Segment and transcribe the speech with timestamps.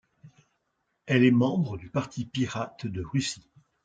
[1.05, 3.47] Elle est membre du Parti Pirate de Russie.